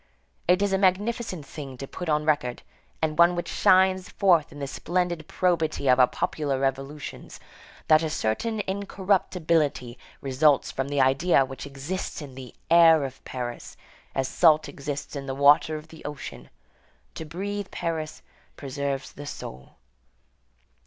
[0.47, 2.63] It is a magnificent thing to put on record,
[3.03, 7.39] and one which shines forth in the splendid probity of our popular revolutions,
[7.87, 13.77] that a certain incorruptibility results from the idea which exists in the air of Paris,
[14.15, 16.49] as salt exists in the water of the ocean.
[17.13, 18.23] To breathe Paris
[18.55, 19.75] preserves the soul.